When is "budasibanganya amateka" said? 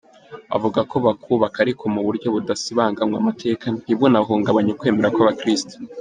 2.35-3.65